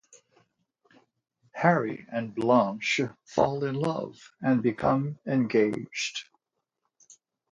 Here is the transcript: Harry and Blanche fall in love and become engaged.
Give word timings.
Harry 1.51 2.07
and 2.11 2.33
Blanche 2.33 3.01
fall 3.23 3.63
in 3.63 3.75
love 3.75 4.31
and 4.41 4.63
become 4.63 5.19
engaged. 5.27 6.27